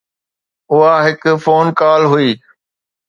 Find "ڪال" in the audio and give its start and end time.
1.79-2.01